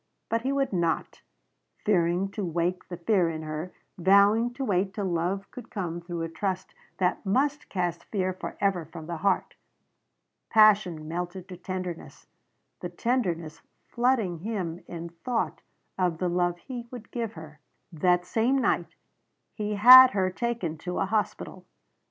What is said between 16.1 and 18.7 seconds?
the love he would give her. That same